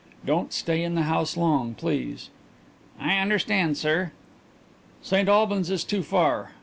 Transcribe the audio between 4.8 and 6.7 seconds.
"St Albans is too far.